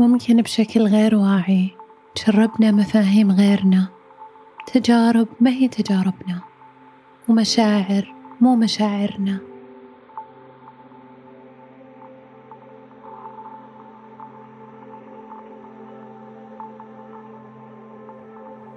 [0.00, 1.70] ممكن بشكل غير واعي
[2.16, 3.88] جربنا مفاهيم غيرنا.
[4.66, 6.40] تجارب ما هي تجاربنا.
[7.28, 9.38] ومشاعر مو مشاعرنا.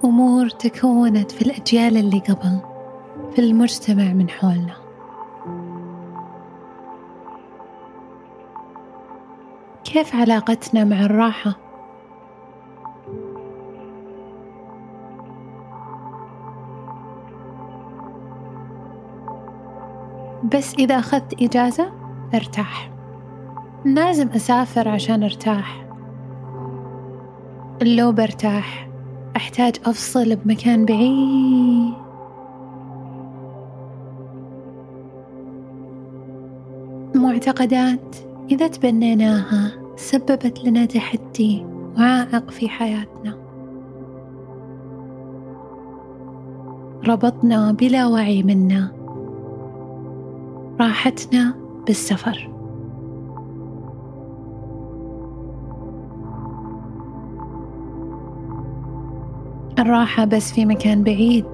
[0.04, 2.60] أمور تكونت في الأجيال اللي قبل
[3.34, 4.83] في المجتمع من حولنا.
[9.94, 11.54] كيف علاقتنا مع الراحة؟
[20.54, 21.92] بس إذا أخذت إجازة
[22.34, 22.90] أرتاح.
[23.84, 25.86] لازم أسافر عشان أرتاح.
[27.82, 28.88] لو برتاح
[29.36, 31.94] أحتاج أفصل بمكان بعيد.
[37.14, 38.16] معتقدات
[38.50, 39.83] إذا تبنيناها.
[39.96, 41.66] سببت لنا تحدي
[41.98, 43.38] وعائق في حياتنا.
[47.08, 48.92] ربطنا بلا وعي منا.
[50.80, 51.54] راحتنا
[51.86, 52.50] بالسفر.
[59.78, 61.46] الراحة بس في مكان بعيد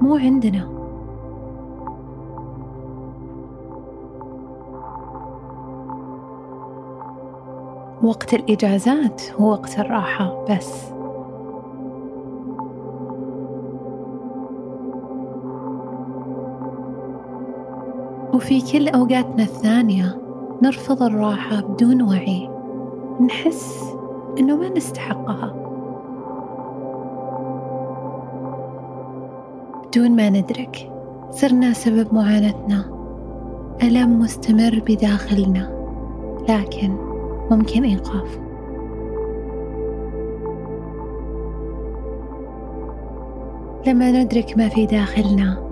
[0.00, 0.81] مو عندنا.
[8.02, 10.92] وقت الإجازات هو وقت الراحة بس.
[18.34, 20.18] وفي كل أوقاتنا الثانية
[20.62, 22.50] نرفض الراحة بدون وعي.
[23.20, 23.94] نحس
[24.38, 25.54] إنه ما نستحقها.
[29.86, 30.92] بدون ما ندرك
[31.30, 32.84] صرنا سبب معاناتنا.
[33.82, 35.72] ألم مستمر بداخلنا
[36.48, 37.11] لكن
[37.56, 38.40] ممكن إيقافه
[43.86, 45.62] لما ندرك ما في داخلنا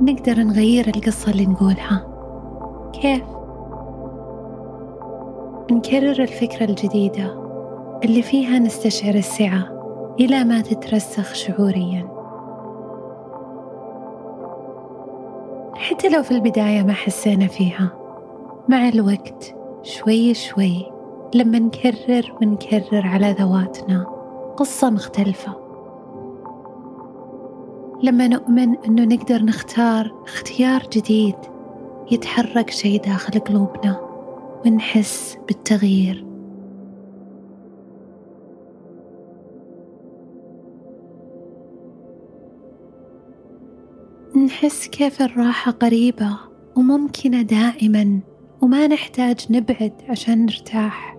[0.00, 2.06] نقدر نغير القصة اللي نقولها.
[2.92, 3.22] كيف؟
[5.70, 7.34] نكرر الفكرة الجديدة
[8.04, 9.68] اللي فيها نستشعر السعة
[10.20, 12.08] إلى ما تترسخ شعوريا.
[15.74, 17.92] حتى لو في البداية ما حسينا فيها
[18.68, 20.95] مع الوقت شوي شوي
[21.34, 24.04] لما نكرر ونكرر على ذواتنا
[24.56, 25.52] قصة مختلفة.
[28.02, 31.36] لما نؤمن أنه نقدر نختار اختيار جديد
[32.10, 34.00] يتحرك شيء داخل قلوبنا
[34.66, 36.26] ونحس بالتغيير.
[44.44, 46.38] نحس كيف الراحة قريبة
[46.76, 48.20] وممكنة دائما
[48.62, 51.15] وما نحتاج نبعد عشان نرتاح.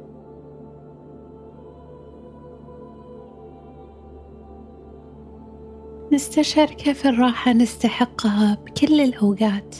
[6.13, 9.75] نستشعر كيف الراحة نستحقها بكل الأوقات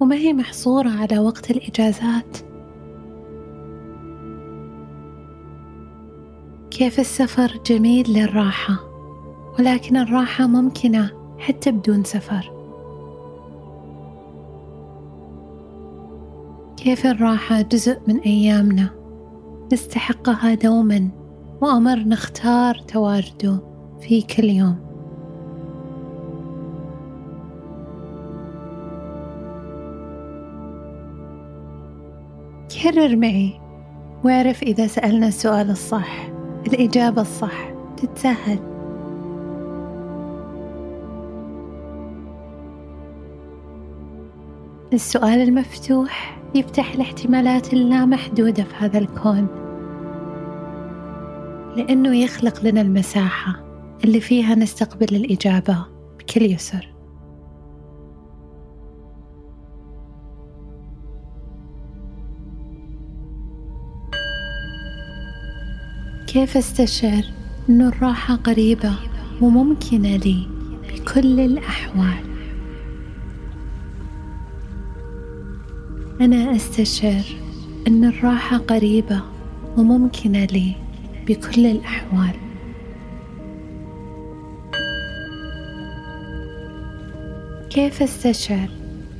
[0.00, 2.36] وما هي محصورة على وقت الإجازات.
[6.70, 8.76] كيف السفر جميل للراحة
[9.58, 12.52] ولكن الراحة ممكنة حتى بدون سفر.
[16.76, 18.90] كيف الراحة جزء من أيامنا
[19.72, 21.08] نستحقها دوما
[21.60, 23.60] وأمر نختار تواجده
[24.00, 24.89] في كل يوم.
[32.82, 33.60] كرر معي.
[34.24, 36.28] واعرف إذا سألنا السؤال الصح.
[36.66, 37.70] الإجابة الصح.
[37.96, 38.58] تتسهل
[44.92, 46.40] السؤال المفتوح.
[46.54, 49.46] يفتح الاحتمالات اللامحدودة في هذا الكون.
[51.76, 53.64] لأنه يخلق لنا المساحة
[54.04, 55.86] اللي فيها نستقبل الإجابة
[56.18, 56.99] بكل يسر.
[66.32, 67.24] كيف استشعر
[67.68, 68.94] أن الراحة قريبة
[69.40, 70.46] وممكنة لي
[70.88, 72.24] بكل الأحوال؟
[76.20, 77.22] أنا أستشعر
[77.88, 79.22] أن الراحة قريبة
[79.76, 80.74] وممكنة لي
[81.26, 82.34] بكل الأحوال.
[87.70, 88.68] كيف أستشعر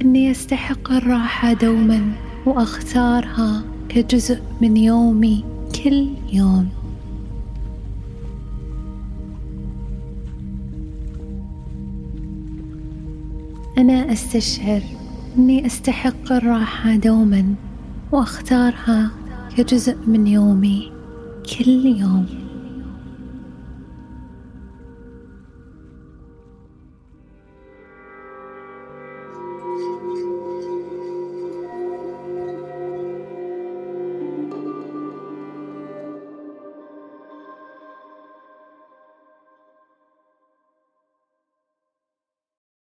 [0.03, 2.13] أني أستحق الراحة دوما
[2.47, 5.45] وأختارها كجزء من يومي
[5.85, 6.80] كل يوم؟
[13.79, 14.83] أنا أستشعر
[15.39, 17.55] أني أستحق الراحة دوما
[18.13, 19.11] وأختارها
[19.57, 20.93] كجزء من يومي
[21.59, 22.27] كل يوم.